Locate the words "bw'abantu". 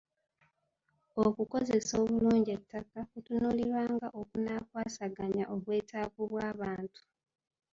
6.31-7.01